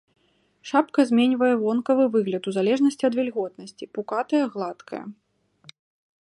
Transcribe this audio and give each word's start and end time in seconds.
Шапка 0.69 1.01
зменьвае 1.09 1.49
вонкавы 1.63 2.05
выгляд 2.15 2.43
у 2.53 2.55
залежнасці 2.57 3.03
ад 3.11 3.19
вільготнасці, 3.19 3.89
пукатая, 3.99 4.41
гладкая. 4.57 5.03